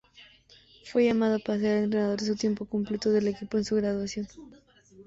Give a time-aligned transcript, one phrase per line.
[0.83, 4.27] Fue llamado para ser el entrenador de tiempo completo del equipo en su graduación.